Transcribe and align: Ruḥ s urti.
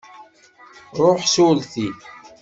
Ruḥ 0.99 1.21
s 1.33 1.35
urti. 1.47 1.87